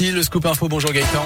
Le 0.00 0.24
scoop 0.24 0.44
info, 0.46 0.66
bonjour 0.66 0.90
Gaëtan. 0.90 1.24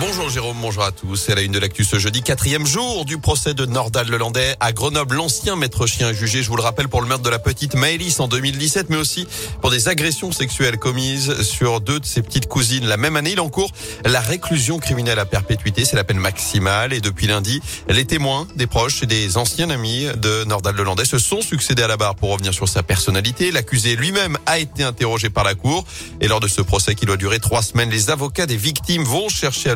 Bonjour 0.00 0.30
Jérôme, 0.30 0.56
bonjour 0.62 0.84
à 0.84 0.90
tous. 0.90 1.16
C'est 1.16 1.34
la 1.34 1.42
une 1.42 1.52
de 1.52 1.58
l'actu 1.58 1.84
ce 1.84 1.98
jeudi, 1.98 2.22
quatrième 2.22 2.66
jour 2.66 3.04
du 3.04 3.18
procès 3.18 3.52
de 3.52 3.66
Nordal 3.66 4.08
Lelandais 4.08 4.56
à 4.58 4.72
Grenoble. 4.72 5.16
L'ancien 5.16 5.54
maître 5.54 5.86
chien 5.86 6.08
est 6.08 6.14
jugé, 6.14 6.42
je 6.42 6.48
vous 6.48 6.56
le 6.56 6.62
rappelle, 6.62 6.88
pour 6.88 7.02
le 7.02 7.08
meurtre 7.08 7.22
de 7.22 7.28
la 7.28 7.38
petite 7.38 7.74
Maëlys 7.74 8.18
en 8.18 8.26
2017, 8.26 8.88
mais 8.88 8.96
aussi 8.96 9.28
pour 9.60 9.70
des 9.70 9.88
agressions 9.88 10.32
sexuelles 10.32 10.78
commises 10.78 11.42
sur 11.42 11.82
deux 11.82 12.00
de 12.00 12.06
ses 12.06 12.22
petites 12.22 12.48
cousines. 12.48 12.86
La 12.86 12.96
même 12.96 13.16
année, 13.16 13.32
il 13.32 13.40
encourt 13.40 13.70
la 14.06 14.20
réclusion 14.20 14.78
criminelle 14.78 15.18
à 15.18 15.26
perpétuité. 15.26 15.84
C'est 15.84 15.96
la 15.96 16.04
peine 16.04 16.18
maximale. 16.18 16.94
Et 16.94 17.00
depuis 17.00 17.26
lundi, 17.26 17.60
les 17.86 18.06
témoins, 18.06 18.48
des 18.56 18.66
proches 18.66 19.02
et 19.02 19.06
des 19.06 19.36
anciens 19.36 19.68
amis 19.68 20.06
de 20.16 20.44
Nordal 20.44 20.74
Lelandais 20.74 21.04
se 21.04 21.18
sont 21.18 21.42
succédés 21.42 21.82
à 21.82 21.88
la 21.88 21.98
barre 21.98 22.14
pour 22.14 22.30
revenir 22.30 22.54
sur 22.54 22.66
sa 22.66 22.82
personnalité. 22.82 23.50
L'accusé 23.50 23.94
lui-même 23.94 24.38
a 24.46 24.58
été 24.58 24.84
interrogé 24.84 25.28
par 25.28 25.44
la 25.44 25.54
cour. 25.54 25.84
Et 26.22 26.28
lors 26.28 26.40
de 26.40 26.48
ce 26.48 26.62
procès 26.62 26.94
qui 26.94 27.04
doit 27.04 27.18
durer 27.18 27.40
trois 27.40 27.62
semaines, 27.62 27.90
les 27.90 28.08
avocats 28.08 28.46
des 28.46 28.56
victimes 28.56 29.04
vont 29.04 29.28
chercher 29.28 29.68
à 29.68 29.74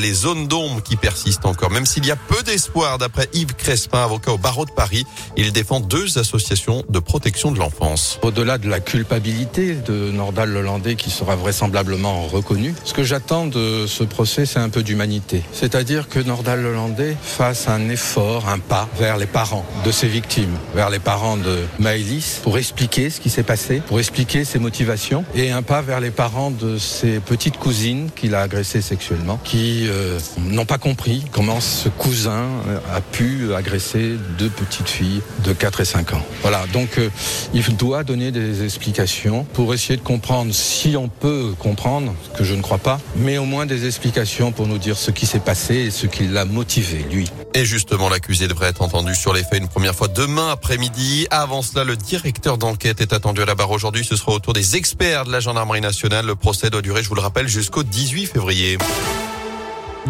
les 0.00 0.12
zones 0.12 0.48
d'ombre 0.48 0.82
qui 0.82 0.96
persistent 0.96 1.46
encore. 1.46 1.70
Même 1.70 1.86
s'il 1.86 2.04
y 2.06 2.10
a 2.10 2.16
peu 2.16 2.42
d'espoir, 2.42 2.98
d'après 2.98 3.28
Yves 3.32 3.54
Crespin, 3.54 4.02
avocat 4.02 4.32
au 4.32 4.38
barreau 4.38 4.64
de 4.64 4.70
Paris, 4.70 5.04
il 5.36 5.52
défend 5.52 5.80
deux 5.80 6.18
associations 6.18 6.84
de 6.88 6.98
protection 6.98 7.52
de 7.52 7.58
l'enfance. 7.58 8.18
Au-delà 8.22 8.58
de 8.58 8.68
la 8.68 8.80
culpabilité 8.80 9.74
de 9.74 10.10
Nordal 10.10 10.50
Lelandais 10.50 10.96
qui 10.96 11.10
sera 11.10 11.36
vraisemblablement 11.36 12.22
reconnu, 12.26 12.74
ce 12.84 12.92
que 12.92 13.02
j'attends 13.02 13.46
de 13.46 13.86
ce 13.86 14.04
procès, 14.04 14.46
c'est 14.46 14.58
un 14.58 14.68
peu 14.68 14.82
d'humanité. 14.82 15.42
C'est-à-dire 15.52 16.08
que 16.08 16.18
Nordal 16.18 16.62
Lelandais 16.62 17.16
fasse 17.22 17.68
un 17.68 17.88
effort, 17.88 18.48
un 18.48 18.58
pas 18.58 18.88
vers 18.98 19.16
les 19.16 19.26
parents 19.26 19.64
de 19.84 19.90
ses 19.90 20.08
victimes, 20.08 20.56
vers 20.74 20.90
les 20.90 20.98
parents 20.98 21.36
de 21.36 21.58
Maëlys, 21.78 22.40
pour 22.42 22.58
expliquer 22.58 23.10
ce 23.10 23.20
qui 23.20 23.30
s'est 23.30 23.42
passé, 23.42 23.82
pour 23.86 23.98
expliquer 23.98 24.44
ses 24.44 24.58
motivations, 24.58 25.24
et 25.34 25.50
un 25.50 25.62
pas 25.62 25.82
vers 25.82 26.00
les 26.00 26.10
parents 26.10 26.50
de 26.50 26.78
ses 26.78 27.20
petites 27.20 27.58
cousines 27.58 28.10
qu'il 28.14 28.34
a 28.34 28.42
agressées 28.42 28.82
sexuellement 28.82 29.23
qui 29.44 29.86
euh, 29.88 30.18
n'ont 30.38 30.64
pas 30.64 30.78
compris 30.78 31.24
comment 31.32 31.60
ce 31.60 31.88
cousin 31.88 32.46
a 32.92 33.00
pu 33.00 33.54
agresser 33.54 34.16
deux 34.38 34.48
petites 34.48 34.88
filles 34.88 35.22
de 35.44 35.52
4 35.52 35.80
et 35.80 35.84
5 35.84 36.14
ans. 36.14 36.22
Voilà, 36.42 36.64
donc 36.72 36.98
euh, 36.98 37.10
il 37.52 37.76
doit 37.76 38.04
donner 38.04 38.30
des 38.30 38.64
explications 38.64 39.44
pour 39.52 39.74
essayer 39.74 39.96
de 39.96 40.02
comprendre 40.02 40.52
si 40.54 40.96
on 40.96 41.08
peut 41.08 41.54
comprendre, 41.58 42.14
que 42.36 42.44
je 42.44 42.54
ne 42.54 42.62
crois 42.62 42.78
pas, 42.78 43.00
mais 43.16 43.38
au 43.38 43.44
moins 43.44 43.66
des 43.66 43.86
explications 43.86 44.52
pour 44.52 44.66
nous 44.66 44.78
dire 44.78 44.96
ce 44.96 45.10
qui 45.10 45.26
s'est 45.26 45.40
passé 45.40 45.74
et 45.74 45.90
ce 45.90 46.06
qui 46.06 46.26
l'a 46.26 46.44
motivé, 46.44 47.04
lui. 47.10 47.28
Et 47.54 47.64
justement, 47.64 48.08
l'accusé 48.08 48.48
devrait 48.48 48.68
être 48.68 48.82
entendu 48.82 49.14
sur 49.14 49.32
les 49.32 49.44
faits 49.44 49.60
une 49.60 49.68
première 49.68 49.94
fois 49.94 50.08
demain 50.08 50.50
après-midi. 50.50 51.28
Avant 51.30 51.62
cela, 51.62 51.84
le 51.84 51.96
directeur 51.96 52.58
d'enquête 52.58 53.00
est 53.00 53.12
attendu 53.12 53.42
à 53.42 53.46
la 53.46 53.54
barre 53.54 53.70
aujourd'hui. 53.70 54.04
Ce 54.04 54.16
sera 54.16 54.32
au 54.32 54.40
tour 54.40 54.52
des 54.52 54.76
experts 54.76 55.24
de 55.24 55.30
la 55.30 55.38
gendarmerie 55.38 55.80
nationale. 55.80 56.26
Le 56.26 56.34
procès 56.34 56.70
doit 56.70 56.82
durer, 56.82 57.02
je 57.02 57.08
vous 57.08 57.14
le 57.14 57.20
rappelle, 57.20 57.46
jusqu'au 57.46 57.84
18 57.84 58.26
février. 58.26 58.76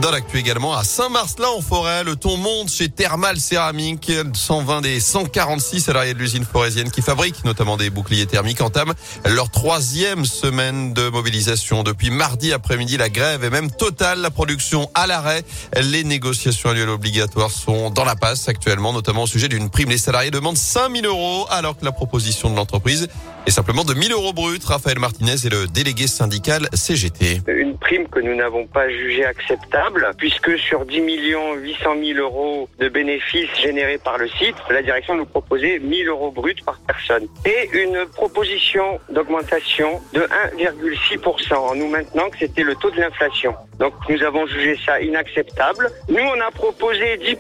Dans 0.01 0.11
l'actu 0.11 0.39
également, 0.39 0.75
à 0.75 0.83
Saint-Marcelin 0.83 1.49
en 1.57 1.61
forêt, 1.61 2.03
le 2.03 2.17
ton 2.17 2.37
monte 2.37 2.69
chez 2.69 2.89
Thermal 2.89 3.39
Céramique. 3.39 4.11
120 4.35 4.81
des 4.81 4.99
146 4.99 5.83
salariés 5.83 6.15
de 6.15 6.19
l'usine 6.19 6.45
forésienne 6.45 6.91
qui 6.91 7.01
fabriquent 7.01 7.45
notamment 7.45 7.77
des 7.77 7.91
boucliers 7.91 8.27
thermiques 8.27 8.61
entament 8.61 8.95
leur 9.25 9.51
troisième 9.51 10.25
semaine 10.25 10.95
de 10.95 11.09
mobilisation. 11.11 11.85
Depuis 11.85 12.11
mardi 12.11 12.53
après-midi, 12.53 12.97
la 12.97 13.09
grève 13.09 13.45
est 13.45 13.51
même 13.51 13.71
totale. 13.71 14.19
La 14.19 14.31
production 14.31 14.91
à 14.95 15.07
l'arrêt. 15.07 15.45
Les 15.81 16.03
négociations 16.03 16.71
annuelles 16.71 16.89
obligatoires 16.89 17.53
sont 17.53 17.91
dans 17.91 18.05
la 18.05 18.17
passe 18.17 18.49
actuellement, 18.49 18.93
notamment 18.93 19.23
au 19.23 19.29
sujet 19.29 19.49
d'une 19.49 19.71
prime. 19.71 19.91
Les 19.91 19.99
salariés 19.99 20.33
demandent 20.33 20.57
5000 20.57 21.07
euros 21.07 21.47
alors 21.51 21.79
que 21.79 21.85
la 21.85 21.93
proposition 21.93 22.51
de 22.51 22.57
l'entreprise 22.57 23.07
est 23.47 23.53
simplement 23.53 23.85
de 23.85 23.95
1000 23.95 24.11
euros 24.11 24.33
bruts. 24.33 24.59
Raphaël 24.67 24.99
Martinez 24.99 25.35
est 25.35 25.53
le 25.53 25.69
délégué 25.69 26.09
syndical 26.09 26.69
CGT. 26.73 27.43
Une 27.47 27.79
prime 27.79 28.09
que 28.09 28.19
nous 28.19 28.35
n'avons 28.35 28.67
pas 28.67 28.89
jugée 28.89 29.25
acceptable 29.25 29.84
puisque 30.19 30.59
sur 30.59 30.85
10 30.85 31.01
millions 31.01 31.55
800 31.55 31.95
000 32.03 32.19
euros 32.19 32.69
de 32.79 32.89
bénéfices 32.89 33.55
générés 33.61 33.99
par 33.99 34.19
le 34.19 34.29
site, 34.29 34.57
la 34.71 34.83
direction 34.83 35.15
nous 35.15 35.27
proposait 35.27 35.79
1000 35.79 36.09
euros 36.09 36.31
bruts 36.31 36.55
par 36.65 36.79
personne. 36.87 37.27
Et 37.45 37.71
une 37.73 38.07
proposition 38.07 39.01
d'augmentation 39.11 40.01
de 40.13 40.21
1,6% 40.21 41.55
en 41.55 41.75
nous 41.75 41.89
maintenant 41.89 42.31
que 42.31 42.39
c'était 42.39 42.63
le 42.63 42.75
taux 42.77 42.91
de 42.91 43.01
l'inflation. 43.01 43.55
Donc 43.79 43.95
nous 44.09 44.23
avons 44.23 44.47
jugé 44.47 44.79
ça 44.85 45.01
inacceptable. 45.01 45.91
Nous, 46.09 46.23
on 46.23 46.41
a 46.41 46.51
proposé 46.51 47.19
10%, 47.19 47.39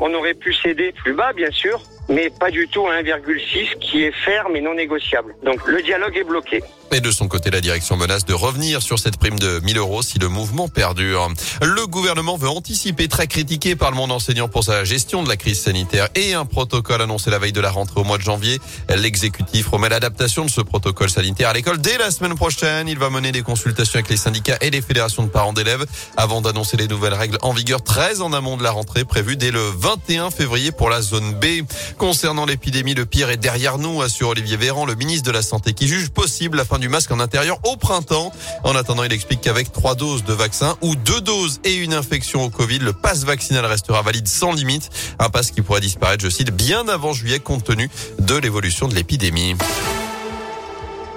on 0.00 0.14
aurait 0.14 0.34
pu 0.34 0.52
céder 0.52 0.92
plus 0.92 1.14
bas 1.14 1.32
bien 1.32 1.50
sûr, 1.50 1.80
mais 2.08 2.30
pas 2.30 2.50
du 2.50 2.68
tout 2.68 2.86
à 2.86 3.02
1,6 3.02 3.78
qui 3.80 4.04
est 4.04 4.12
ferme 4.12 4.56
et 4.56 4.60
non 4.60 4.74
négociable. 4.74 5.34
Donc 5.44 5.66
le 5.66 5.82
dialogue 5.82 6.16
est 6.16 6.24
bloqué. 6.24 6.62
Et 6.92 7.00
de 7.00 7.10
son 7.10 7.26
côté, 7.26 7.50
la 7.50 7.60
direction 7.60 7.96
menace 7.96 8.24
de 8.24 8.34
revenir 8.34 8.82
sur 8.82 8.98
cette 8.98 9.16
prime 9.16 9.38
de 9.38 9.58
1000 9.60 9.78
euros 9.78 10.02
si 10.02 10.18
le 10.18 10.28
mouvement 10.28 10.68
perdure. 10.68 11.28
Le 11.60 11.86
gouvernement 11.86 12.36
veut 12.36 12.48
anticiper, 12.48 13.08
très 13.08 13.26
critiqué 13.26 13.74
par 13.74 13.90
le 13.90 13.96
monde 13.96 14.12
enseignant 14.12 14.48
pour 14.48 14.62
sa 14.62 14.84
gestion 14.84 15.22
de 15.22 15.28
la 15.28 15.36
crise 15.36 15.60
sanitaire 15.60 16.08
et 16.14 16.34
un 16.34 16.44
protocole 16.44 17.02
annoncé 17.02 17.30
la 17.30 17.38
veille 17.38 17.52
de 17.52 17.60
la 17.60 17.70
rentrée 17.70 18.00
au 18.00 18.04
mois 18.04 18.18
de 18.18 18.22
janvier. 18.22 18.60
L'exécutif 18.94 19.68
remet 19.68 19.88
l'adaptation 19.88 20.44
de 20.44 20.50
ce 20.50 20.60
protocole 20.60 21.10
sanitaire 21.10 21.48
à 21.48 21.52
l'école 21.52 21.78
dès 21.78 21.98
la 21.98 22.10
semaine 22.10 22.36
prochaine. 22.36 22.86
Il 22.86 22.98
va 22.98 23.10
mener 23.10 23.32
des 23.32 23.42
consultations 23.42 23.98
avec 23.98 24.10
les 24.10 24.16
syndicats 24.16 24.58
et 24.60 24.70
les 24.70 24.82
fédérations 24.82 25.24
de 25.24 25.28
parents 25.28 25.53
d'élèves 25.54 25.86
avant 26.16 26.42
d'annoncer 26.42 26.76
les 26.76 26.88
nouvelles 26.88 27.14
règles 27.14 27.38
en 27.42 27.52
vigueur 27.52 27.82
très 27.82 28.20
en 28.20 28.32
amont 28.32 28.56
de 28.56 28.62
la 28.62 28.70
rentrée 28.70 29.04
prévue 29.04 29.36
dès 29.36 29.50
le 29.50 29.60
21 29.60 30.30
février 30.30 30.72
pour 30.72 30.90
la 30.90 31.00
zone 31.00 31.34
B. 31.34 31.62
Concernant 31.96 32.44
l'épidémie, 32.44 32.94
le 32.94 33.06
pire 33.06 33.30
est 33.30 33.36
derrière 33.36 33.78
nous, 33.78 34.02
assure 34.02 34.28
Olivier 34.28 34.56
Véran, 34.56 34.84
le 34.84 34.94
ministre 34.94 35.26
de 35.26 35.32
la 35.32 35.42
Santé, 35.42 35.72
qui 35.72 35.88
juge 35.88 36.10
possible 36.10 36.58
la 36.58 36.64
fin 36.64 36.78
du 36.78 36.88
masque 36.88 37.10
en 37.10 37.20
intérieur 37.20 37.58
au 37.64 37.76
printemps. 37.76 38.32
En 38.64 38.76
attendant, 38.76 39.04
il 39.04 39.12
explique 39.12 39.40
qu'avec 39.40 39.72
trois 39.72 39.94
doses 39.94 40.24
de 40.24 40.32
vaccin 40.32 40.76
ou 40.82 40.96
deux 40.96 41.20
doses 41.20 41.60
et 41.64 41.74
une 41.74 41.94
infection 41.94 42.44
au 42.44 42.50
Covid, 42.50 42.80
le 42.80 42.92
passe 42.92 43.24
vaccinal 43.24 43.64
restera 43.64 44.02
valide 44.02 44.28
sans 44.28 44.52
limite. 44.52 44.90
Un 45.18 45.30
passe 45.30 45.50
qui 45.50 45.62
pourrait 45.62 45.80
disparaître, 45.80 46.22
je 46.22 46.30
cite, 46.30 46.50
bien 46.50 46.88
avant 46.88 47.12
juillet 47.12 47.40
compte 47.40 47.64
tenu 47.64 47.88
de 48.18 48.34
l'évolution 48.34 48.88
de 48.88 48.94
l'épidémie. 48.94 49.54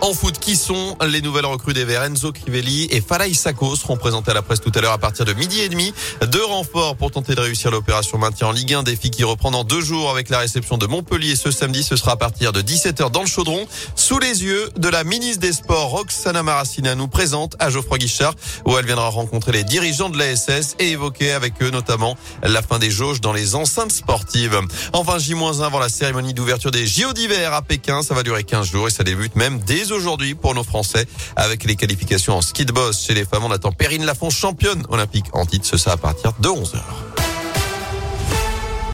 En 0.02 0.14
foot, 0.14 0.38
qui 0.40 0.56
sont 0.56 0.96
les 1.08 1.22
nouvelles 1.22 1.48
recrues 1.48 1.74
des 1.74 1.84
Verts 1.84 2.08
Crivelli 2.34 2.88
et 2.92 3.02
Falaï 3.02 3.34
Sako 3.34 3.76
seront 3.76 3.98
présentées 3.98 4.30
à 4.30 4.36
la 4.36 4.44
presse 4.44 4.62
tout 4.62 4.72
à 4.76 4.80
l'heure 4.80 4.94
à 4.94 5.00
partir 5.00 5.26
de 5.26 5.34
midi 5.34 5.62
et 5.62 5.70
demi. 5.70 5.92
Deux 6.28 6.46
renforts 6.46 6.96
pour 6.96 7.10
tenter 7.10 7.34
de 7.34 7.42
réussir 7.42 7.72
l'opération 7.72 8.20
maintien 8.20 8.48
en 8.48 8.52
Ligue 8.52 8.76
1. 8.76 8.84
Défi 8.84 9.10
qui 9.10 9.24
reprend 9.24 9.50
dans 9.50 9.64
deux 9.64 9.82
jours 9.82 10.12
avec 10.12 10.30
la 10.30 10.38
réception 10.38 10.78
de 10.78 10.86
Montpellier 10.86 11.36
ce 11.36 11.50
samedi. 11.50 11.84
Ce 11.84 11.96
sera 11.96 12.12
à 12.12 12.16
partir 12.16 12.54
de 12.54 12.62
17h 12.62 13.10
dans 13.10 13.22
le 13.22 13.28
chaudron. 13.28 13.66
Sous 13.96 14.20
les 14.20 14.44
yeux 14.44 14.70
de 14.78 14.88
la 14.88 15.04
ministre 15.04 15.40
des 15.40 15.52
Sports, 15.52 15.90
Roxana 15.90 16.44
Maracina 16.44 16.94
nous 16.94 17.08
présente 17.08 17.56
à 17.60 17.72
Geoffroy 17.72 17.98
Guichard 17.98 18.36
où 18.66 18.78
elle 18.78 18.86
viendra 18.86 19.10
rencontrer 19.10 19.52
les 19.52 19.64
dirigeants 19.64 20.10
de 20.10 20.18
l'ASS 20.18 20.76
et 20.80 20.92
évoquer 20.92 21.32
avec 21.32 21.62
eux 21.64 21.72
notamment 21.72 22.16
la 22.44 22.62
fin 22.62 22.78
des 22.78 22.92
jauges 22.92 23.20
dans 23.20 23.34
les 23.34 23.56
enceintes 23.56 23.92
sportives. 23.92 24.60
Enfin, 24.94 25.18
J-1 25.18 25.64
avant 25.64 25.80
la 25.80 25.90
cérémonie 25.90 26.36
d'ouverture 26.36 26.72
des 26.72 26.86
JO 26.86 27.14
d'hiver 27.14 27.54
à 27.54 27.64
Pékin. 27.64 28.04
Ça 28.04 28.14
va 28.14 28.22
durer 28.22 28.44
15 28.44 28.68
jours 28.68 28.88
et 28.88 28.92
ça 28.92 29.04
débute 29.04 29.36
même 29.36 29.60
aujourd'hui 29.92 30.36
pour 30.36 30.54
nos 30.54 30.64
Français 30.64 31.06
avec 31.36 31.64
les 31.64 31.76
qualifications 31.76 32.36
en 32.36 32.42
ski 32.42 32.66
de 32.66 32.72
boss 32.72 33.06
chez 33.06 33.14
les 33.14 33.26
femmes. 33.26 33.44
On 33.44 33.52
attend 33.52 33.72
Perrine 33.72 34.06
Lafont, 34.06 34.30
championne 34.30 34.84
olympique 34.90 35.26
en 35.34 35.46
titre. 35.46 35.66
Ce 35.66 35.78
sera 35.78 35.94
à 35.94 35.98
partir 35.98 36.34
de 36.40 36.50
11h. 36.50 37.07